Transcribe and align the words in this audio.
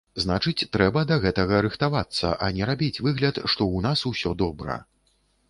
Значыць 0.21 0.67
трэба 0.75 1.03
да 1.11 1.17
гэтага 1.25 1.59
рыхтавацца, 1.65 2.31
а 2.47 2.49
не 2.57 2.71
рабіць 2.71 3.01
выгляд, 3.09 3.35
што 3.51 3.61
ў 3.75 3.87
нас 3.89 4.05
усё 4.13 4.35
добра. 4.43 4.81